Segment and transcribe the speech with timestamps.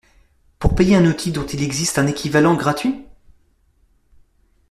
[0.57, 3.05] pour payer un outil dont il existe un équivalent gratuit?